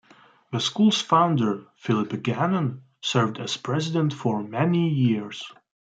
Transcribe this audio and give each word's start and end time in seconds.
The 0.51 0.59
school's 0.59 0.99
founder, 0.99 1.65
Phillip 1.75 2.23
Gannon, 2.23 2.81
served 3.01 3.37
as 3.37 3.55
president 3.55 4.13
for 4.15 4.41
many 4.41 4.89
years. 4.89 5.43